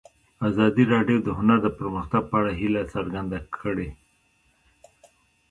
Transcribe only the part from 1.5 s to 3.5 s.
د پرمختګ په اړه هیله څرګنده